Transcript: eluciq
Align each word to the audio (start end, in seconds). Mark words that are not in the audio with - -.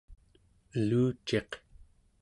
eluciq 0.77 1.51